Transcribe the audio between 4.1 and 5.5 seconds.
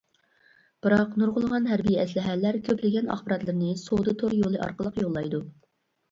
تور يولى ئارقىلىق يوللايدۇ.